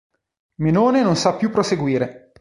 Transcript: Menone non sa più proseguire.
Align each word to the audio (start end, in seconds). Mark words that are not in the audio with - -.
Menone 0.61 1.03
non 1.03 1.15
sa 1.15 1.35
più 1.35 1.51
proseguire. 1.51 2.29